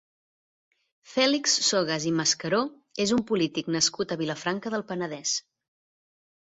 [1.11, 2.63] Fèlix Sogas i Mascaró
[3.07, 5.41] és un polític nascut a Vilafranca del Penedès.